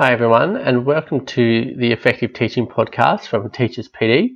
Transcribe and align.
Hi, 0.00 0.12
everyone, 0.12 0.56
and 0.56 0.86
welcome 0.86 1.26
to 1.26 1.74
the 1.76 1.92
Effective 1.92 2.32
Teaching 2.32 2.66
Podcast 2.66 3.26
from 3.26 3.50
Teachers 3.50 3.86
PD. 3.86 4.30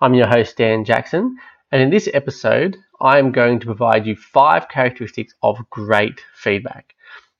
I'm 0.00 0.14
your 0.14 0.28
host, 0.28 0.56
Dan 0.56 0.84
Jackson, 0.84 1.36
and 1.72 1.82
in 1.82 1.90
this 1.90 2.08
episode, 2.14 2.76
I'm 3.00 3.32
going 3.32 3.58
to 3.58 3.66
provide 3.66 4.06
you 4.06 4.14
five 4.14 4.68
characteristics 4.68 5.34
of 5.42 5.58
great 5.70 6.20
feedback. 6.36 6.94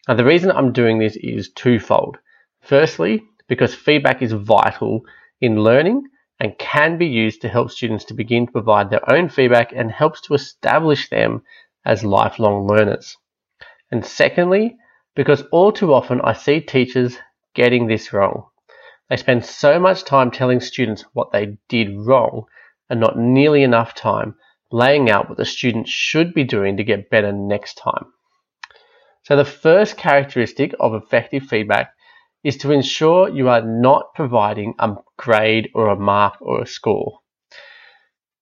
Now, 0.09 0.14
the 0.14 0.25
reason 0.25 0.51
I'm 0.51 0.72
doing 0.72 0.99
this 0.99 1.14
is 1.19 1.51
twofold. 1.51 2.18
Firstly, 2.62 3.22
because 3.46 3.77
feedback 3.77 4.22
is 4.22 4.32
vital 4.32 5.02
in 5.40 5.62
learning 5.62 6.02
and 6.40 6.58
can 6.58 6.98
be 6.98 7.06
used 7.06 7.42
to 7.42 7.48
help 7.48 7.70
students 7.70 8.04
to 8.06 8.14
begin 8.14 8.46
to 8.46 8.52
provide 8.52 8.90
their 8.90 9.08
own 9.08 9.29
feedback 9.29 9.72
and 9.72 9.92
helps 9.92 10.20
to 10.22 10.34
establish 10.34 11.10
them 11.10 11.45
as 11.84 12.02
lifelong 12.02 12.66
learners. 12.66 13.16
And 13.92 14.04
secondly, 14.04 14.76
because 15.14 15.45
all 15.52 15.70
too 15.70 15.95
often 15.95 16.20
I 16.22 16.32
see 16.32 16.60
teachers 16.60 17.18
getting 17.55 17.87
this 17.87 18.12
wrong. 18.12 18.47
They 19.09 19.16
spend 19.16 19.45
so 19.45 19.79
much 19.79 20.05
time 20.05 20.30
telling 20.30 20.61
students 20.61 21.05
what 21.12 21.33
they 21.33 21.59
did 21.69 21.97
wrong 21.97 22.45
and 22.91 23.01
not 23.01 23.19
nearly 23.19 23.62
enough 23.62 23.95
time 23.95 24.34
laying 24.70 25.11
out 25.11 25.29
what 25.29 25.39
the 25.39 25.45
student 25.45 25.89
should 25.89 26.34
be 26.34 26.45
doing 26.45 26.77
to 26.77 26.84
get 26.84 27.11
better 27.11 27.33
next 27.33 27.75
time. 27.75 28.06
So 29.23 29.37
the 29.37 29.45
first 29.45 29.97
characteristic 29.97 30.75
of 30.79 30.95
effective 30.95 31.45
feedback 31.45 31.92
is 32.45 32.56
to 32.59 32.73
ensure 32.73 33.29
you 33.29 33.48
are 33.48 33.62
not 33.62 34.15
providing 34.15 34.75
a 34.78 34.95
grade 35.17 35.70
or 35.75 35.89
a 35.89 35.97
mark 35.97 36.34
or 36.41 36.62
a 36.62 36.67
score. 36.67 37.20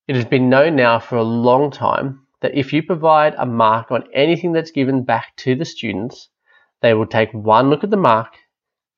It 0.07 0.15
has 0.15 0.25
been 0.25 0.49
known 0.49 0.75
now 0.75 0.99
for 0.99 1.17
a 1.17 1.23
long 1.23 1.71
time 1.71 2.27
that 2.41 2.55
if 2.55 2.71
you 2.71 2.83
provide 2.83 3.33
a 3.37 3.45
mark 3.45 3.91
on 3.91 4.03
anything 4.13 4.53
that's 4.53 4.71
given 4.71 5.03
back 5.03 5.35
to 5.37 5.55
the 5.55 5.65
students, 5.65 6.29
they 6.81 6.93
will 6.93 7.07
take 7.07 7.33
one 7.33 7.69
look 7.69 7.83
at 7.83 7.89
the 7.89 7.97
mark 7.97 8.35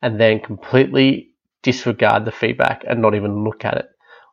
and 0.01 0.19
then 0.19 0.39
completely 0.39 1.29
disregard 1.63 2.25
the 2.25 2.31
feedback 2.31 2.83
and 2.87 3.01
not 3.01 3.15
even 3.15 3.43
look 3.43 3.65
at 3.65 3.77
it. 3.77 3.89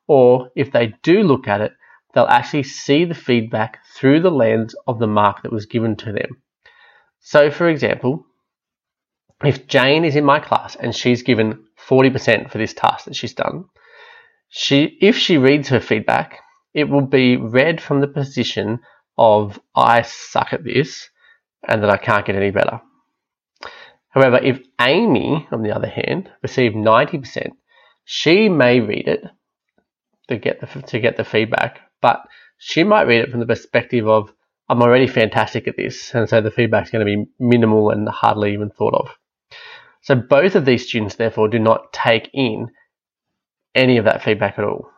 Or 0.07 0.51
if 0.55 0.71
they 0.73 0.95
do 1.03 1.23
look 1.23 1.49
at 1.49 1.61
it, 1.61 1.73
they'll 2.15 2.27
actually 2.27 2.63
see 2.63 3.05
the 3.05 3.15
feedback 3.15 3.85
through 3.95 4.21
the 4.21 4.31
lens 4.31 4.75
of 4.87 4.99
the 4.99 5.07
mark 5.07 5.43
that 5.43 5.53
was 5.53 5.67
given 5.67 5.97
to 5.97 6.13
them. 6.13 6.43
So, 7.21 7.51
for 7.51 7.69
example, 7.69 8.25
if 9.45 9.67
Jane 9.67 10.05
is 10.05 10.17
in 10.17 10.25
my 10.25 10.41
class 10.41 10.77
and 10.77 10.95
she's 10.95 11.23
given 11.23 11.65
40% 11.89 12.51
for 12.51 12.59
this 12.59 12.73
task 12.73 13.05
that 13.05 13.17
she's 13.17 13.35
done, 13.35 13.65
she, 14.49 14.97
if 15.01 15.17
she 15.17 15.37
reads 15.37 15.69
her 15.69 15.81
feedback, 15.81 16.41
it 16.73 16.89
will 16.89 17.07
be 17.07 17.37
read 17.37 17.81
from 17.81 18.01
the 18.01 18.07
position 18.07 18.81
of 19.19 19.59
I 19.75 20.03
suck 20.03 20.53
at 20.53 20.65
this 20.65 21.09
and 21.67 21.83
that 21.83 21.91
I 21.91 21.97
can't 21.97 22.25
get 22.25 22.37
any 22.37 22.51
better. 22.51 22.81
However, 24.17 24.41
if 24.43 24.59
Amy, 24.81 25.47
on 25.53 25.63
the 25.63 25.77
other 25.77 25.89
hand, 25.89 26.31
received 26.43 26.75
90%, 26.75 27.51
she 28.07 28.49
may 28.49 28.81
read 28.81 29.09
it 29.09 29.23
to 30.29 30.39
get 30.39 30.59
the, 30.59 30.83
to 30.85 30.99
get 30.99 31.19
the 31.19 31.25
feedback, 31.25 31.81
but 32.01 32.23
she 32.57 32.83
might 32.83 33.07
read 33.07 33.21
it 33.21 33.31
from 33.31 33.41
the 33.41 33.47
perspective 33.47 34.09
of 34.09 34.33
I'm 34.71 34.81
already 34.81 35.07
fantastic 35.07 35.69
at 35.69 35.77
this, 35.77 36.15
and 36.15 36.27
so 36.31 36.41
the 36.41 36.51
feedback 36.51 36.87
is 36.87 36.91
going 36.91 37.07
to 37.07 37.15
be 37.15 37.31
minimal 37.39 37.91
and 37.91 38.09
hardly 38.09 38.55
even 38.55 38.71
thought 38.71 38.95
of. 38.95 39.11
So 40.01 40.15
both 40.15 40.55
of 40.55 40.65
these 40.65 40.89
students, 40.89 41.17
therefore, 41.17 41.49
do 41.49 41.59
not 41.59 41.93
take 41.93 42.31
in 42.33 42.69
any 43.75 43.99
of 43.99 44.07
that 44.07 44.23
feedback 44.23 44.59
at 44.59 44.65
all. 44.65 44.89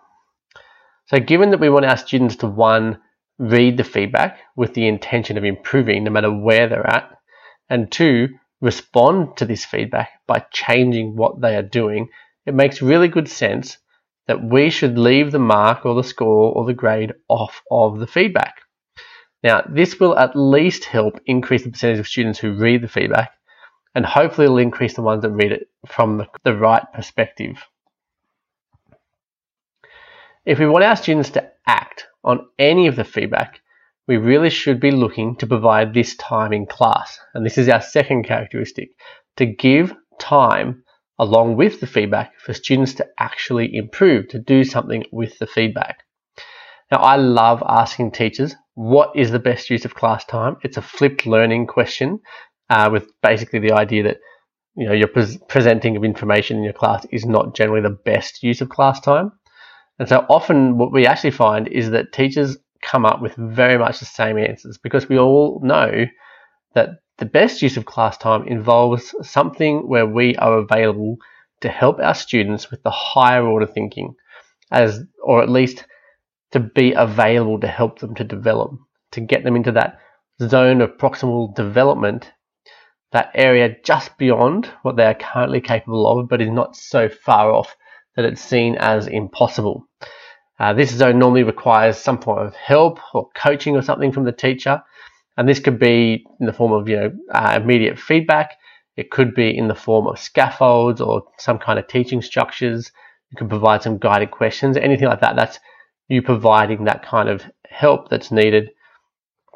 So 1.07 1.19
given 1.19 1.51
that 1.51 1.61
we 1.61 1.71
want 1.71 1.87
our 1.87 1.97
students 1.97 2.37
to 2.37 2.47
one, 2.47 3.01
read 3.37 3.79
the 3.79 3.85
feedback 3.85 4.39
with 4.55 4.75
the 4.75 4.87
intention 4.87 5.37
of 5.37 5.45
improving 5.45 6.05
no 6.05 6.13
matter 6.13 6.33
where 6.33 6.69
they're 6.69 6.87
at, 6.87 7.11
and 7.69 7.91
two, 7.91 8.29
respond 8.61 9.37
to 9.37 9.45
this 9.45 9.65
feedback 9.65 10.11
by 10.27 10.45
changing 10.53 11.17
what 11.17 11.41
they 11.41 11.57
are 11.57 11.63
doing, 11.63 12.09
it 12.47 12.55
makes 12.55 12.83
really 12.83 13.09
good 13.09 13.29
sense 13.29 13.79
that 14.27 14.43
we 14.43 14.71
should 14.71 14.99
leave 14.99 15.33
the 15.33 15.39
mark 15.39 15.87
or 15.87 15.95
the 15.95 16.09
score 16.09 16.53
or 16.53 16.67
the 16.67 16.75
grade 16.75 17.13
off 17.29 17.63
of 17.71 17.99
the 17.99 18.07
feedback. 18.07 18.57
Now, 19.43 19.63
this 19.69 20.01
will 20.01 20.19
at 20.19 20.35
least 20.35 20.85
help 20.85 21.21
increase 21.27 21.65
the 21.65 21.71
percentage 21.71 22.01
of 22.01 22.09
students 22.09 22.39
who 22.39 22.53
read 22.53 22.83
the 22.83 22.89
feedback 22.89 23.33
and 23.95 24.05
hopefully 24.05 24.45
it'll 24.45 24.59
increase 24.59 24.95
the 24.95 25.03
ones 25.03 25.23
that 25.23 25.31
read 25.31 25.53
it 25.53 25.69
from 25.87 26.19
the, 26.19 26.27
the 26.45 26.55
right 26.55 26.85
perspective. 26.93 27.57
If 30.45 30.59
we 30.59 30.69
want 30.69 30.85
our 30.85 30.97
students 30.97 31.31
to 31.31 31.51
act 31.67 32.07
on 32.25 32.47
any 32.59 32.87
of 32.87 32.97
the 32.97 33.05
feedback, 33.05 33.61
we 34.09 34.17
really 34.17 34.51
should 34.51 34.81
be 34.81 34.91
looking 34.91 35.37
to 35.37 35.47
provide 35.47 35.93
this 35.93 36.17
time 36.17 36.53
in 36.53 36.67
class. 36.67 37.19
And 37.35 37.45
this 37.45 37.59
is 37.59 37.69
our 37.69 37.83
second 37.83 38.25
characteristic, 38.25 38.89
to 39.37 39.47
give 39.47 39.95
time 40.19 40.83
along 41.19 41.57
with 41.57 41.81
the 41.81 41.87
feedback 41.87 42.33
for 42.41 42.55
students 42.55 42.95
to 42.95 43.07
actually 43.21 43.77
improve, 43.77 44.29
to 44.29 44.39
do 44.39 44.65
something 44.65 45.05
with 45.13 45.39
the 45.39 45.47
feedback. 45.47 46.05
Now, 46.91 46.99
I 46.99 47.17
love 47.17 47.63
asking 47.69 48.13
teachers, 48.13 48.55
what 48.75 49.11
is 49.15 49.31
the 49.31 49.39
best 49.39 49.69
use 49.69 49.85
of 49.85 49.95
class 49.95 50.25
time? 50.25 50.57
It's 50.63 50.79
a 50.79 50.83
flipped 50.83 51.27
learning 51.27 51.67
question 51.67 52.21
uh, 52.71 52.89
with 52.91 53.07
basically 53.23 53.59
the 53.59 53.73
idea 53.73 54.05
that 54.05 54.17
you 54.75 54.87
know 54.87 54.95
your 54.95 55.09
pre- 55.09 55.39
presenting 55.49 55.97
of 55.97 56.05
information 56.05 56.57
in 56.57 56.63
your 56.63 56.73
class 56.73 57.05
is 57.11 57.27
not 57.27 57.55
generally 57.55 57.83
the 57.83 57.99
best 58.05 58.43
use 58.43 58.61
of 58.61 58.69
class 58.69 59.01
time. 59.01 59.33
And 59.99 60.09
so 60.09 60.25
often 60.31 60.79
what 60.79 60.93
we 60.93 61.07
actually 61.07 61.33
find 61.33 61.69
is 61.69 61.91
that 61.91 62.13
teachers 62.13 62.57
come 62.89 63.05
up 63.05 63.21
with 63.21 63.35
very 63.37 63.79
much 63.79 63.99
the 63.99 64.05
same 64.05 64.39
answers 64.39 64.79
because 64.79 65.09
we 65.09 65.19
all 65.19 65.61
know 65.63 66.07
that 66.75 66.91
the 67.19 67.27
best 67.27 67.63
use 67.63 67.77
of 67.77 67.85
class 67.85 68.17
time 68.17 68.47
involves 68.47 69.15
something 69.23 69.89
where 69.89 70.07
we 70.07 70.35
are 70.37 70.59
available 70.59 71.17
to 71.61 71.69
help 71.69 71.99
our 72.01 72.15
students 72.15 72.71
with 72.71 72.83
the 72.83 72.91
higher 72.91 73.47
order 73.47 73.67
thinking 73.67 74.15
as 74.71 75.01
or 75.23 75.43
at 75.43 75.49
least 75.49 75.85
to 76.53 76.61
be 76.61 76.93
available 76.93 77.61
to 77.61 77.67
help 77.67 77.99
them 77.99 78.15
to 78.15 78.25
develop 78.25 78.71
to 79.11 79.21
get 79.21 79.45
them 79.45 79.57
into 79.57 79.73
that 79.73 79.99
zone 80.41 80.81
of 80.81 80.97
proximal 80.99 81.55
development 81.55 82.33
that 83.13 83.31
area 83.35 83.77
just 83.85 84.17
beyond 84.19 84.67
what 84.83 84.97
they 84.97 85.05
are 85.05 85.15
currently 85.15 85.61
capable 85.61 86.07
of, 86.07 86.29
but 86.29 86.41
is 86.41 86.51
not 86.51 86.77
so 86.77 87.09
far 87.09 87.51
off 87.51 87.75
that 88.17 88.25
it's 88.25 88.43
seen 88.43 88.77
as 88.77 89.07
impossible. 89.07 89.89
Uh, 90.59 90.73
this 90.73 90.91
zone 90.91 91.19
normally 91.19 91.45
requires 91.45 91.97
some 91.97 92.21
form 92.21 92.47
of 92.47 92.55
help 92.55 92.99
or 93.15 93.29
coaching 93.35 93.77
or 93.77 93.83
something 93.83 94.13
from 94.13 94.25
the 94.25 94.33
teacher, 94.33 94.83
and 95.37 95.49
this 95.49 95.61
could 95.61 95.79
be 95.79 96.27
in 96.41 96.47
the 96.47 96.53
form 96.53 96.73
of 96.73 96.89
you 96.89 96.97
know 96.97 97.13
uh, 97.33 97.59
immediate 97.61 97.99
feedback. 97.99 98.57
It 98.97 99.11
could 99.11 99.35
be 99.35 99.57
in 99.57 99.69
the 99.69 99.75
form 99.75 100.09
of 100.09 100.19
scaffolds 100.19 101.01
or 101.01 101.23
some 101.39 101.59
kind 101.59 101.79
of 101.79 101.87
teaching 101.87 102.21
structures. 102.21 102.91
You 103.31 103.37
can 103.37 103.49
provide 103.49 103.83
some 103.83 103.99
guided 103.99 104.33
questions, 104.33 104.77
anything 104.77 105.07
like 105.07 105.21
that. 105.21 105.37
That's 105.37 105.61
you 106.09 106.23
providing 106.23 106.85
that 106.85 107.05
kind 107.05 107.29
of 107.29 107.45
help 107.69 108.09
that's 108.09 108.33
needed 108.33 108.71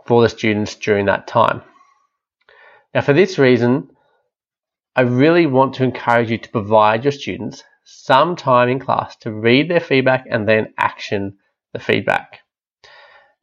for 0.06 0.22
the 0.22 0.28
students 0.28 0.74
during 0.76 1.06
that 1.06 1.26
time. 1.26 1.62
Now, 2.94 3.00
for 3.00 3.14
this 3.14 3.38
reason, 3.38 3.90
I 4.94 5.02
really 5.02 5.46
want 5.46 5.74
to 5.74 5.84
encourage 5.84 6.30
you 6.30 6.38
to 6.38 6.48
provide 6.50 7.04
your 7.04 7.12
students 7.12 7.64
some 7.84 8.36
time 8.36 8.68
in 8.68 8.78
class 8.78 9.16
to 9.16 9.32
read 9.32 9.70
their 9.70 9.80
feedback 9.80 10.24
and 10.30 10.48
then 10.48 10.72
action 10.78 11.36
the 11.72 11.78
feedback. 11.78 12.40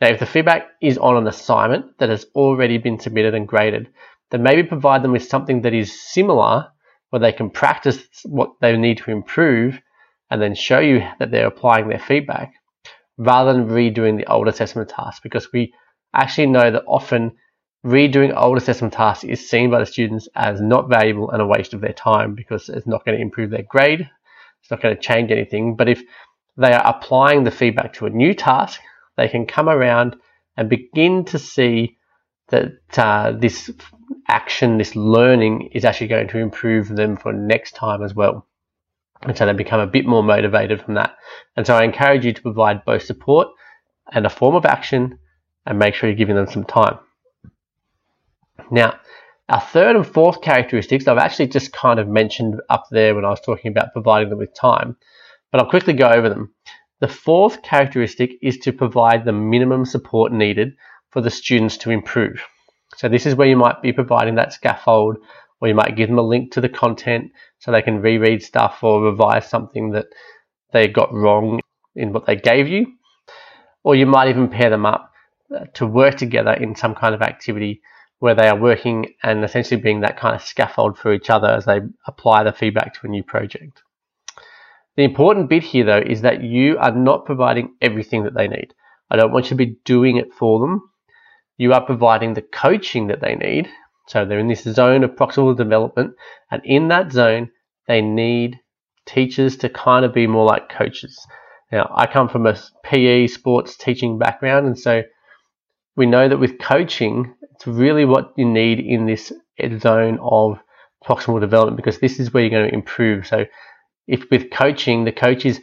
Now, 0.01 0.07
if 0.07 0.19
the 0.19 0.25
feedback 0.25 0.67
is 0.81 0.97
on 0.97 1.17
an 1.17 1.27
assignment 1.27 1.97
that 1.97 2.09
has 2.09 2.25
already 2.35 2.77
been 2.77 2.99
submitted 2.99 3.35
and 3.35 3.47
graded, 3.47 3.89
then 4.31 4.43
maybe 4.43 4.63
provide 4.63 5.03
them 5.03 5.11
with 5.11 5.23
something 5.23 5.61
that 5.61 5.73
is 5.73 6.01
similar 6.01 6.67
where 7.09 7.19
they 7.19 7.31
can 7.31 7.49
practice 7.49 7.99
what 8.23 8.51
they 8.61 8.75
need 8.77 8.99
to 8.99 9.11
improve 9.11 9.79
and 10.29 10.41
then 10.41 10.55
show 10.55 10.79
you 10.79 11.01
that 11.17 11.31
they're 11.31 11.47
applying 11.47 11.89
their 11.89 11.99
feedback 11.99 12.53
rather 13.17 13.51
than 13.51 13.67
redoing 13.67 14.17
the 14.17 14.31
old 14.31 14.47
assessment 14.47 14.89
task 14.89 15.21
because 15.23 15.51
we 15.51 15.73
actually 16.13 16.47
know 16.47 16.71
that 16.71 16.83
often 16.87 17.31
redoing 17.85 18.33
old 18.35 18.57
assessment 18.57 18.93
tasks 18.93 19.23
is 19.23 19.49
seen 19.49 19.69
by 19.69 19.79
the 19.79 19.85
students 19.85 20.27
as 20.35 20.61
not 20.61 20.89
valuable 20.89 21.29
and 21.31 21.41
a 21.41 21.45
waste 21.45 21.73
of 21.73 21.81
their 21.81 21.93
time 21.93 22.35
because 22.35 22.69
it's 22.69 22.87
not 22.87 23.03
going 23.05 23.17
to 23.17 23.21
improve 23.21 23.49
their 23.49 23.63
grade, 23.63 24.09
it's 24.69 24.71
not 24.71 24.83
going 24.83 24.95
to 24.95 25.01
change 25.01 25.31
anything. 25.31 25.75
But 25.75 25.89
if 25.89 26.03
they 26.55 26.71
are 26.73 26.85
applying 26.85 27.43
the 27.43 27.51
feedback 27.51 27.93
to 27.93 28.05
a 28.05 28.11
new 28.11 28.35
task, 28.35 28.79
they 29.17 29.27
can 29.27 29.47
come 29.47 29.67
around 29.67 30.15
and 30.55 30.69
begin 30.69 31.25
to 31.25 31.39
see 31.39 31.97
that 32.49 32.73
uh, 32.95 33.31
this 33.31 33.71
action, 34.27 34.77
this 34.77 34.95
learning 34.95 35.69
is 35.73 35.85
actually 35.85 36.07
going 36.07 36.27
to 36.27 36.37
improve 36.37 36.87
them 36.87 37.17
for 37.17 37.33
next 37.33 37.71
time 37.71 38.03
as 38.03 38.13
well. 38.13 38.45
And 39.23 39.35
so 39.35 39.47
they 39.47 39.53
become 39.53 39.79
a 39.79 39.87
bit 39.87 40.05
more 40.05 40.23
motivated 40.23 40.83
from 40.83 40.93
that. 40.93 41.17
And 41.57 41.65
so 41.65 41.75
I 41.75 41.83
encourage 41.83 42.23
you 42.23 42.33
to 42.33 42.41
provide 42.41 42.85
both 42.85 43.01
support 43.01 43.47
and 44.11 44.25
a 44.25 44.29
form 44.29 44.55
of 44.55 44.65
action 44.65 45.17
and 45.65 45.79
make 45.79 45.95
sure 45.95 46.09
you're 46.09 46.15
giving 46.15 46.35
them 46.35 46.47
some 46.47 46.63
time. 46.63 46.99
Now, 48.69 48.99
our 49.49 49.61
third 49.61 49.95
and 49.95 50.05
fourth 50.05 50.41
characteristics 50.41 51.07
I've 51.07 51.17
actually 51.17 51.47
just 51.47 51.73
kind 51.73 51.99
of 51.99 52.07
mentioned 52.07 52.61
up 52.69 52.85
there 52.91 53.15
when 53.15 53.25
I 53.25 53.29
was 53.29 53.41
talking 53.41 53.71
about 53.71 53.93
providing 53.93 54.29
them 54.29 54.37
with 54.37 54.53
time, 54.53 54.95
but 55.51 55.59
I'll 55.59 55.69
quickly 55.69 55.93
go 55.93 56.07
over 56.07 56.29
them. 56.29 56.53
The 56.99 57.07
fourth 57.07 57.63
characteristic 57.63 58.31
is 58.41 58.57
to 58.59 58.73
provide 58.73 59.25
the 59.25 59.31
minimum 59.31 59.85
support 59.85 60.31
needed 60.31 60.75
for 61.09 61.21
the 61.21 61.31
students 61.31 61.77
to 61.77 61.89
improve. 61.89 62.43
So 62.97 63.09
this 63.09 63.25
is 63.25 63.35
where 63.35 63.47
you 63.47 63.57
might 63.57 63.81
be 63.81 63.91
providing 63.91 64.35
that 64.35 64.53
scaffold 64.53 65.17
or 65.61 65.67
you 65.67 65.75
might 65.75 65.95
give 65.95 66.09
them 66.09 66.19
a 66.19 66.27
link 66.27 66.51
to 66.51 66.61
the 66.61 66.69
content 66.69 67.31
so 67.57 67.71
they 67.71 67.81
can 67.81 68.01
reread 68.01 68.43
stuff 68.43 68.83
or 68.83 69.01
revise 69.01 69.49
something 69.49 69.91
that 69.91 70.07
they 70.73 70.87
got 70.87 71.11
wrong 71.11 71.59
in 71.95 72.13
what 72.13 72.25
they 72.25 72.35
gave 72.35 72.67
you. 72.67 72.85
Or 73.83 73.95
you 73.95 74.05
might 74.05 74.29
even 74.29 74.49
pair 74.49 74.69
them 74.69 74.85
up 74.85 75.11
uh, 75.55 75.65
to 75.75 75.87
work 75.87 76.15
together 76.15 76.53
in 76.53 76.75
some 76.75 76.93
kind 76.93 77.15
of 77.15 77.21
activity 77.21 77.81
where 78.19 78.35
they 78.35 78.47
are 78.47 78.59
working 78.59 79.13
and 79.23 79.43
essentially 79.43 79.79
being 79.79 80.01
that 80.01 80.19
kind 80.19 80.35
of 80.35 80.41
scaffold 80.41 80.97
for 80.97 81.13
each 81.13 81.29
other 81.29 81.47
as 81.47 81.65
they 81.65 81.79
apply 82.05 82.43
the 82.43 82.53
feedback 82.53 82.93
to 82.93 83.07
a 83.07 83.09
new 83.09 83.23
project. 83.23 83.81
The 84.95 85.03
important 85.03 85.49
bit 85.49 85.63
here 85.63 85.85
though 85.85 86.03
is 86.05 86.21
that 86.21 86.43
you 86.43 86.77
are 86.77 86.91
not 86.91 87.25
providing 87.25 87.75
everything 87.81 88.23
that 88.23 88.35
they 88.35 88.47
need. 88.47 88.73
I 89.09 89.15
don't 89.15 89.31
want 89.31 89.45
you 89.45 89.49
to 89.49 89.55
be 89.55 89.77
doing 89.85 90.17
it 90.17 90.33
for 90.33 90.59
them. 90.59 90.89
You 91.57 91.73
are 91.73 91.85
providing 91.85 92.33
the 92.33 92.41
coaching 92.41 93.07
that 93.07 93.21
they 93.21 93.35
need. 93.35 93.69
So 94.07 94.25
they're 94.25 94.39
in 94.39 94.47
this 94.47 94.63
zone 94.63 95.03
of 95.03 95.11
proximal 95.11 95.55
development, 95.55 96.15
and 96.49 96.63
in 96.65 96.87
that 96.87 97.11
zone, 97.11 97.51
they 97.87 98.01
need 98.01 98.59
teachers 99.05 99.55
to 99.57 99.69
kind 99.69 100.03
of 100.03 100.13
be 100.13 100.25
more 100.25 100.45
like 100.45 100.67
coaches. 100.67 101.19
Now, 101.71 101.91
I 101.95 102.07
come 102.07 102.27
from 102.27 102.47
a 102.47 102.57
PE 102.83 103.27
sports 103.27 103.77
teaching 103.77 104.17
background, 104.17 104.65
and 104.65 104.79
so 104.79 105.03
we 105.95 106.07
know 106.07 106.27
that 106.27 106.39
with 106.39 106.57
coaching, 106.57 107.35
it's 107.59 107.67
really 107.67 108.05
what 108.05 108.33
you 108.37 108.45
need 108.45 108.79
in 108.79 109.05
this 109.05 109.33
zone 109.79 110.17
of 110.21 110.59
proximal 111.05 111.41
development 111.41 111.75
because 111.75 111.99
this 111.99 112.17
is 112.17 112.33
where 112.33 112.41
you're 112.43 112.49
going 112.49 112.69
to 112.69 112.73
improve. 112.73 113.27
So, 113.27 113.45
if 114.07 114.23
with 114.31 114.49
coaching, 114.49 115.03
the 115.03 115.11
coach 115.11 115.45
is 115.45 115.59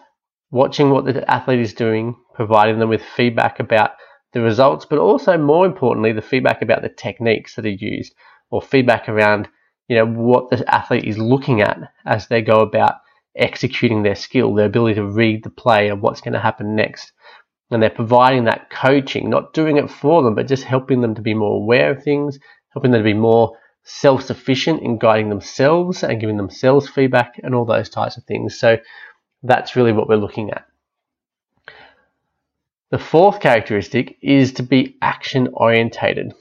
watching 0.50 0.90
what 0.90 1.06
the 1.06 1.28
athlete 1.30 1.60
is 1.60 1.72
doing, 1.72 2.14
providing 2.34 2.78
them 2.78 2.90
with 2.90 3.02
feedback 3.02 3.60
about 3.60 3.92
the 4.34 4.42
results, 4.42 4.84
but 4.84 4.98
also 4.98 5.38
more 5.38 5.64
importantly, 5.64 6.12
the 6.12 6.20
feedback 6.20 6.60
about 6.60 6.82
the 6.82 6.90
techniques 6.90 7.54
that 7.54 7.64
are 7.64 7.70
used 7.70 8.14
or 8.50 8.60
feedback 8.60 9.08
around 9.08 9.48
you 9.88 9.96
know 9.96 10.06
what 10.06 10.50
the 10.50 10.62
athlete 10.72 11.04
is 11.04 11.16
looking 11.16 11.62
at 11.62 11.78
as 12.04 12.26
they 12.26 12.42
go 12.42 12.60
about 12.60 12.96
executing 13.36 14.02
their 14.02 14.14
skill, 14.14 14.54
their 14.54 14.66
ability 14.66 14.96
to 14.96 15.04
read 15.04 15.44
the 15.44 15.50
play 15.50 15.88
and 15.88 16.02
what's 16.02 16.20
going 16.20 16.34
to 16.34 16.40
happen 16.40 16.74
next. 16.74 17.12
And 17.70 17.82
they're 17.82 17.90
providing 17.90 18.44
that 18.44 18.70
coaching, 18.70 19.28
not 19.28 19.52
doing 19.52 19.76
it 19.76 19.90
for 19.90 20.22
them, 20.22 20.34
but 20.34 20.46
just 20.46 20.64
helping 20.64 21.00
them 21.00 21.14
to 21.16 21.22
be 21.22 21.34
more 21.34 21.56
aware 21.56 21.90
of 21.90 22.02
things, 22.02 22.38
helping 22.72 22.92
them 22.92 23.00
to 23.00 23.04
be 23.04 23.14
more 23.14 23.56
self 23.82 24.22
sufficient 24.22 24.82
in 24.82 24.98
guiding 24.98 25.28
themselves 25.28 26.02
and 26.02 26.20
giving 26.20 26.36
themselves 26.36 26.88
feedback 26.88 27.40
and 27.42 27.54
all 27.54 27.64
those 27.64 27.88
types 27.88 28.16
of 28.16 28.24
things. 28.24 28.58
So 28.58 28.78
that's 29.42 29.76
really 29.76 29.92
what 29.92 30.08
we're 30.08 30.16
looking 30.16 30.50
at. 30.50 30.66
The 32.90 32.98
fourth 32.98 33.40
characteristic 33.40 34.16
is 34.22 34.52
to 34.54 34.62
be 34.62 34.96
action 35.02 35.48
orientated. 35.52 36.32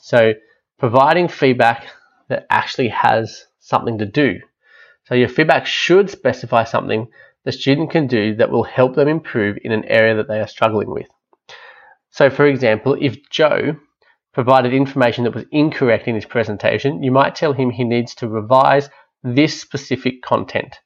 So 0.00 0.34
providing 0.78 1.28
feedback 1.28 1.86
that 2.28 2.46
actually 2.50 2.88
has 2.88 3.46
something 3.60 3.98
to 3.98 4.06
do. 4.06 4.40
So 5.04 5.14
your 5.14 5.28
feedback 5.28 5.66
should 5.66 6.10
specify 6.10 6.64
something 6.64 7.08
the 7.44 7.52
student 7.52 7.90
can 7.90 8.06
do 8.06 8.34
that 8.36 8.50
will 8.50 8.64
help 8.64 8.94
them 8.94 9.08
improve 9.08 9.56
in 9.62 9.72
an 9.72 9.84
area 9.84 10.14
that 10.16 10.28
they 10.28 10.40
are 10.40 10.46
struggling 10.46 10.90
with. 10.90 11.08
So 12.10 12.30
for 12.30 12.46
example, 12.46 12.96
if 13.00 13.28
Joe 13.30 13.76
provided 14.32 14.72
information 14.72 15.24
that 15.24 15.34
was 15.34 15.44
incorrect 15.50 16.08
in 16.08 16.14
his 16.14 16.24
presentation, 16.24 17.02
you 17.02 17.10
might 17.10 17.34
tell 17.34 17.52
him 17.52 17.70
he 17.70 17.84
needs 17.84 18.14
to 18.16 18.28
revise 18.28 18.88
this 19.22 19.60
specific 19.60 20.22
content. 20.22 20.78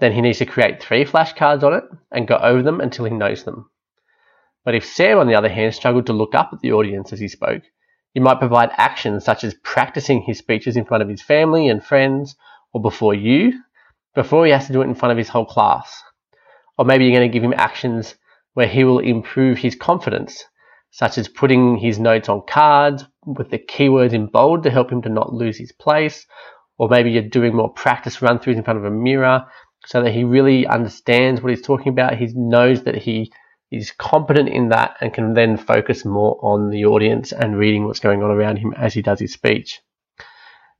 Then 0.00 0.12
he 0.12 0.20
needs 0.20 0.38
to 0.38 0.46
create 0.46 0.82
three 0.82 1.04
flashcards 1.04 1.62
on 1.62 1.74
it 1.74 1.84
and 2.10 2.26
go 2.26 2.36
over 2.36 2.62
them 2.62 2.80
until 2.80 3.04
he 3.04 3.12
knows 3.12 3.44
them. 3.44 3.70
But 4.64 4.74
if 4.74 4.84
Sam, 4.84 5.18
on 5.18 5.26
the 5.26 5.34
other 5.34 5.48
hand, 5.48 5.74
struggled 5.74 6.06
to 6.06 6.12
look 6.12 6.34
up 6.34 6.50
at 6.52 6.60
the 6.60 6.72
audience 6.72 7.12
as 7.12 7.20
he 7.20 7.28
spoke, 7.28 7.62
you 8.14 8.22
might 8.22 8.38
provide 8.38 8.70
actions 8.76 9.24
such 9.24 9.42
as 9.42 9.54
practicing 9.62 10.22
his 10.22 10.38
speeches 10.38 10.76
in 10.76 10.84
front 10.84 11.02
of 11.02 11.08
his 11.08 11.22
family 11.22 11.68
and 11.68 11.84
friends 11.84 12.36
or 12.72 12.80
before 12.80 13.14
you, 13.14 13.52
before 14.14 14.44
he 14.44 14.52
has 14.52 14.66
to 14.66 14.72
do 14.72 14.82
it 14.82 14.86
in 14.86 14.94
front 14.94 15.12
of 15.12 15.18
his 15.18 15.28
whole 15.28 15.46
class. 15.46 16.02
Or 16.78 16.84
maybe 16.84 17.04
you're 17.04 17.18
going 17.18 17.30
to 17.30 17.32
give 17.32 17.44
him 17.44 17.54
actions 17.56 18.14
where 18.54 18.66
he 18.66 18.84
will 18.84 18.98
improve 18.98 19.58
his 19.58 19.74
confidence, 19.74 20.44
such 20.90 21.16
as 21.18 21.28
putting 21.28 21.76
his 21.76 21.98
notes 21.98 22.28
on 22.28 22.42
cards 22.46 23.04
with 23.24 23.50
the 23.50 23.58
keywords 23.58 24.12
in 24.12 24.26
bold 24.26 24.62
to 24.62 24.70
help 24.70 24.90
him 24.90 25.02
to 25.02 25.08
not 25.08 25.32
lose 25.32 25.56
his 25.56 25.72
place. 25.72 26.26
Or 26.78 26.88
maybe 26.88 27.10
you're 27.10 27.22
doing 27.22 27.54
more 27.54 27.72
practice 27.72 28.20
run 28.20 28.38
throughs 28.38 28.56
in 28.56 28.64
front 28.64 28.78
of 28.78 28.84
a 28.84 28.90
mirror 28.90 29.44
so 29.86 30.02
that 30.02 30.12
he 30.12 30.24
really 30.24 30.66
understands 30.66 31.40
what 31.40 31.50
he's 31.50 31.62
talking 31.62 31.88
about. 31.88 32.16
He 32.16 32.28
knows 32.34 32.84
that 32.84 32.96
he 32.96 33.32
is 33.70 33.90
competent 33.92 34.48
in 34.48 34.68
that 34.68 34.96
and 35.00 35.14
can 35.14 35.34
then 35.34 35.56
focus 35.56 36.04
more 36.04 36.38
on 36.42 36.70
the 36.70 36.84
audience 36.84 37.32
and 37.32 37.56
reading 37.56 37.86
what's 37.86 38.00
going 38.00 38.22
on 38.22 38.30
around 38.30 38.58
him 38.58 38.74
as 38.76 38.92
he 38.92 39.00
does 39.00 39.18
his 39.18 39.32
speech. 39.32 39.80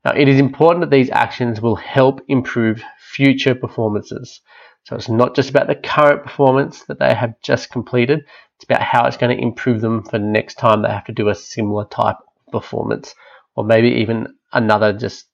Now, 0.05 0.13
it 0.13 0.29
is 0.29 0.39
important 0.39 0.83
that 0.83 0.91
these 0.91 1.11
actions 1.11 1.61
will 1.61 1.77
help 1.77 2.21
improve 2.29 2.83
future 3.15 3.55
performances. 3.55 4.41
So 4.85 4.97
it's 4.97 5.09
not 5.09 5.37
just 5.37 5.51
about 5.51 5.69
the 5.69 5.77
current 5.77 6.25
performance 6.25 6.85
that 6.85 6.99
they 6.99 7.15
have 7.15 7.35
just 7.43 7.71
completed, 7.71 8.25
it's 8.57 8.65
about 8.65 8.83
how 8.83 9.07
it's 9.07 9.17
going 9.17 9.37
to 9.37 9.43
improve 9.43 9.81
them 9.81 10.03
for 10.03 10.13
the 10.13 10.19
next 10.19 10.55
time 10.55 10.83
they 10.83 10.89
have 10.89 11.05
to 11.05 11.13
do 11.13 11.29
a 11.29 11.35
similar 11.35 11.85
type 11.85 12.17
of 12.19 12.53
performance, 12.53 13.15
or 13.55 13.65
maybe 13.65 13.89
even 13.89 14.35
another 14.53 14.93
just 14.93 15.27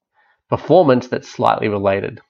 performance 0.48 1.08
that's 1.08 1.28
slightly 1.28 1.68
related. 1.68 2.20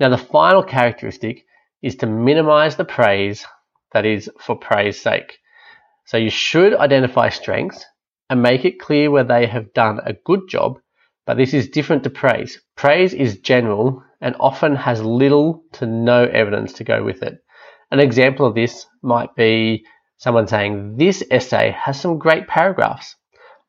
Now, 0.00 0.08
the 0.08 0.18
final 0.18 0.62
characteristic 0.62 1.46
is 1.82 1.96
to 1.96 2.06
minimize 2.06 2.76
the 2.76 2.84
praise 2.84 3.46
that 3.92 4.04
is 4.04 4.30
for 4.40 4.56
praise 4.56 5.00
sake. 5.00 5.38
So 6.04 6.16
you 6.16 6.30
should 6.30 6.74
identify 6.74 7.28
strengths 7.28 7.84
and 8.28 8.42
make 8.42 8.64
it 8.64 8.80
clear 8.80 9.10
where 9.10 9.24
they 9.24 9.46
have 9.46 9.72
done 9.72 10.00
a 10.04 10.12
good 10.12 10.48
job, 10.48 10.78
but 11.26 11.36
this 11.36 11.54
is 11.54 11.68
different 11.68 12.04
to 12.04 12.10
praise. 12.10 12.60
Praise 12.76 13.14
is 13.14 13.38
general 13.38 14.02
and 14.20 14.36
often 14.38 14.76
has 14.76 15.02
little 15.02 15.64
to 15.72 15.86
no 15.86 16.24
evidence 16.24 16.72
to 16.74 16.84
go 16.84 17.02
with 17.02 17.22
it. 17.22 17.38
An 17.90 18.00
example 18.00 18.46
of 18.46 18.54
this 18.54 18.86
might 19.02 19.34
be 19.34 19.84
someone 20.18 20.46
saying, 20.46 20.96
This 20.96 21.22
essay 21.30 21.70
has 21.70 22.00
some 22.00 22.18
great 22.18 22.48
paragraphs. 22.48 23.16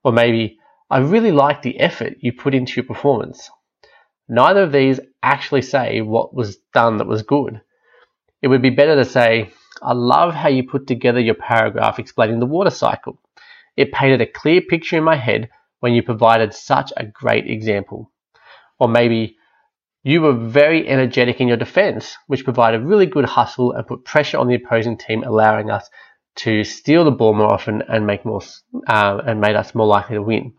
Or 0.04 0.12
maybe, 0.12 0.58
I 0.90 1.00
really 1.00 1.32
like 1.32 1.62
the 1.62 1.80
effort 1.80 2.18
you 2.20 2.34
put 2.34 2.54
into 2.54 2.74
your 2.76 2.86
performance. 2.86 3.50
Neither 4.28 4.64
of 4.64 4.72
these 4.72 5.00
actually 5.22 5.62
say 5.62 6.02
what 6.02 6.34
was 6.34 6.58
done 6.74 6.98
that 6.98 7.08
was 7.08 7.24
good. 7.24 7.62
It 8.42 8.48
would 8.48 8.62
be 8.62 8.70
better 8.70 8.96
to 8.96 9.06
say, 9.06 9.52
I 9.82 9.94
love 9.94 10.34
how 10.34 10.50
you 10.50 10.68
put 10.68 10.88
together 10.88 11.20
your 11.20 11.36
paragraph 11.36 12.00
explaining 12.00 12.40
the 12.40 12.46
water 12.46 12.70
cycle. 12.70 13.20
It 13.76 13.92
painted 13.92 14.22
a 14.22 14.26
clear 14.26 14.62
picture 14.62 14.98
in 14.98 15.04
my 15.04 15.16
head 15.16 15.50
when 15.86 15.94
you 15.94 16.02
provided 16.02 16.52
such 16.52 16.92
a 16.98 17.06
great 17.06 17.46
example. 17.46 18.12
Or 18.80 18.88
maybe 18.88 19.38
you 20.02 20.20
were 20.20 20.34
very 20.34 20.88
energetic 20.90 21.40
in 21.40 21.48
your 21.48 21.58
defense, 21.58 22.18
which 22.26 22.44
provided 22.44 22.82
really 22.82 23.06
good 23.06 23.26
hustle 23.26 23.72
and 23.72 23.86
put 23.86 24.04
pressure 24.04 24.40
on 24.40 24.48
the 24.48 24.56
opposing 24.56 24.98
team, 24.98 25.24
allowing 25.24 25.70
us 25.70 25.88
to 26.38 26.64
steal 26.64 27.06
the 27.06 27.12
ball 27.12 27.36
more 27.36 27.54
often 27.54 27.84
and 27.88 28.08
make 28.08 28.26
more 28.26 28.42
uh, 28.88 29.22
and 29.28 29.40
made 29.40 29.56
us 29.56 29.76
more 29.76 29.86
likely 29.86 30.16
to 30.16 30.24
win. 30.24 30.54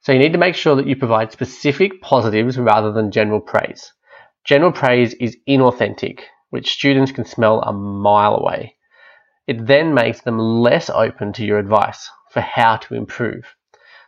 So 0.00 0.10
you 0.10 0.18
need 0.18 0.32
to 0.32 0.38
make 0.38 0.56
sure 0.56 0.74
that 0.74 0.88
you 0.88 0.96
provide 0.96 1.30
specific 1.30 2.02
positives 2.02 2.58
rather 2.58 2.90
than 2.90 3.12
general 3.12 3.40
praise. 3.40 3.92
General 4.44 4.72
praise 4.72 5.14
is 5.14 5.36
inauthentic 5.48 6.22
which 6.50 6.72
students 6.72 7.12
can 7.12 7.24
smell 7.24 7.62
a 7.62 7.72
mile 7.72 8.34
away. 8.34 8.74
It 9.46 9.66
then 9.66 9.94
makes 9.94 10.22
them 10.22 10.40
less 10.40 10.90
open 10.90 11.32
to 11.34 11.44
your 11.44 11.60
advice 11.60 12.10
for 12.32 12.40
how 12.40 12.78
to 12.78 12.96
improve. 12.96 13.55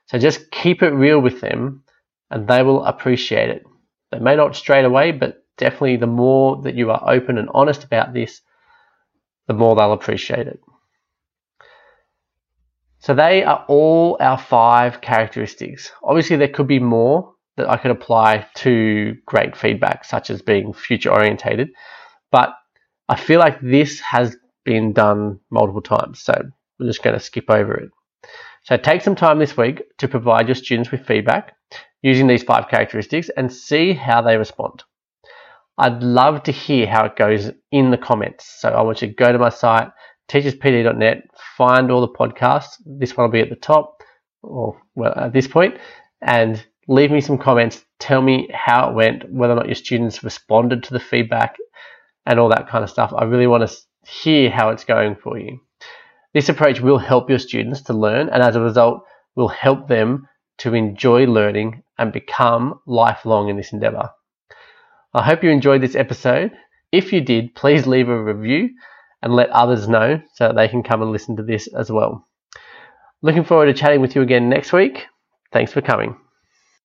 So 0.08 0.18
just 0.18 0.50
keep 0.50 0.82
it 0.82 0.90
real 0.90 1.20
with 1.20 1.40
them 1.40 1.84
and 2.30 2.48
they 2.48 2.62
will 2.62 2.84
appreciate 2.84 3.50
it. 3.50 3.64
They 4.10 4.18
may 4.18 4.36
not 4.36 4.56
straight 4.56 4.84
away, 4.84 5.12
but 5.12 5.44
definitely 5.58 5.96
the 5.96 6.06
more 6.06 6.62
that 6.62 6.74
you 6.74 6.90
are 6.90 7.10
open 7.10 7.36
and 7.36 7.48
honest 7.52 7.84
about 7.84 8.14
this, 8.14 8.40
the 9.46 9.54
more 9.54 9.76
they'll 9.76 9.92
appreciate 9.92 10.46
it. 10.46 10.60
So 13.00 13.14
they 13.14 13.44
are 13.44 13.64
all 13.68 14.16
our 14.18 14.38
five 14.38 15.00
characteristics. 15.00 15.92
Obviously, 16.02 16.36
there 16.36 16.48
could 16.48 16.66
be 16.66 16.80
more 16.80 17.34
that 17.56 17.68
I 17.68 17.76
could 17.76 17.90
apply 17.90 18.46
to 18.56 19.14
great 19.26 19.56
feedback, 19.56 20.04
such 20.04 20.30
as 20.30 20.42
being 20.42 20.72
future 20.72 21.12
orientated. 21.12 21.68
But 22.32 22.54
I 23.08 23.16
feel 23.16 23.40
like 23.40 23.60
this 23.60 24.00
has 24.00 24.36
been 24.64 24.92
done 24.92 25.40
multiple 25.50 25.82
times, 25.82 26.20
so 26.20 26.34
we're 26.78 26.86
just 26.86 27.02
going 27.02 27.14
to 27.14 27.20
skip 27.20 27.50
over 27.50 27.74
it. 27.74 27.90
So 28.68 28.76
take 28.76 29.00
some 29.00 29.16
time 29.16 29.38
this 29.38 29.56
week 29.56 29.82
to 29.96 30.06
provide 30.06 30.46
your 30.46 30.54
students 30.54 30.90
with 30.90 31.06
feedback 31.06 31.54
using 32.02 32.26
these 32.26 32.42
five 32.42 32.68
characteristics 32.68 33.30
and 33.34 33.50
see 33.50 33.94
how 33.94 34.20
they 34.20 34.36
respond. 34.36 34.84
I'd 35.78 36.02
love 36.02 36.42
to 36.42 36.52
hear 36.52 36.86
how 36.86 37.06
it 37.06 37.16
goes 37.16 37.50
in 37.72 37.90
the 37.90 37.96
comments. 37.96 38.44
So 38.60 38.68
I 38.68 38.82
want 38.82 39.00
you 39.00 39.08
to 39.08 39.14
go 39.14 39.32
to 39.32 39.38
my 39.38 39.48
site, 39.48 39.88
teacherspd.net, 40.28 41.30
find 41.56 41.90
all 41.90 42.02
the 42.02 42.08
podcasts. 42.08 42.74
This 42.84 43.16
one 43.16 43.24
will 43.24 43.32
be 43.32 43.40
at 43.40 43.48
the 43.48 43.56
top, 43.56 44.02
or 44.42 44.78
well, 44.94 45.14
at 45.16 45.32
this 45.32 45.48
point, 45.48 45.78
and 46.20 46.62
leave 46.88 47.10
me 47.10 47.22
some 47.22 47.38
comments. 47.38 47.86
Tell 48.00 48.20
me 48.20 48.50
how 48.52 48.90
it 48.90 48.94
went, 48.94 49.32
whether 49.32 49.54
or 49.54 49.56
not 49.56 49.68
your 49.68 49.76
students 49.76 50.22
responded 50.22 50.82
to 50.82 50.92
the 50.92 51.00
feedback, 51.00 51.56
and 52.26 52.38
all 52.38 52.50
that 52.50 52.68
kind 52.68 52.84
of 52.84 52.90
stuff. 52.90 53.14
I 53.16 53.24
really 53.24 53.46
want 53.46 53.66
to 53.66 53.74
hear 54.06 54.50
how 54.50 54.68
it's 54.68 54.84
going 54.84 55.16
for 55.16 55.38
you. 55.38 55.58
This 56.34 56.48
approach 56.48 56.80
will 56.80 56.98
help 56.98 57.30
your 57.30 57.38
students 57.38 57.82
to 57.82 57.94
learn 57.94 58.28
and 58.28 58.42
as 58.42 58.56
a 58.56 58.60
result 58.60 59.02
will 59.34 59.48
help 59.48 59.88
them 59.88 60.28
to 60.58 60.74
enjoy 60.74 61.24
learning 61.26 61.82
and 61.98 62.12
become 62.12 62.80
lifelong 62.86 63.48
in 63.48 63.56
this 63.56 63.72
endeavor. 63.72 64.10
I 65.14 65.22
hope 65.22 65.42
you 65.42 65.50
enjoyed 65.50 65.82
this 65.82 65.96
episode. 65.96 66.52
If 66.92 67.12
you 67.12 67.20
did, 67.20 67.54
please 67.54 67.86
leave 67.86 68.08
a 68.08 68.22
review 68.22 68.70
and 69.22 69.34
let 69.34 69.50
others 69.50 69.88
know 69.88 70.20
so 70.34 70.48
that 70.48 70.56
they 70.56 70.68
can 70.68 70.82
come 70.82 71.02
and 71.02 71.10
listen 71.10 71.36
to 71.36 71.42
this 71.42 71.66
as 71.68 71.90
well. 71.90 72.26
Looking 73.22 73.44
forward 73.44 73.66
to 73.66 73.74
chatting 73.74 74.00
with 74.00 74.14
you 74.14 74.22
again 74.22 74.48
next 74.48 74.72
week. 74.72 75.06
Thanks 75.52 75.72
for 75.72 75.80
coming. 75.80 76.16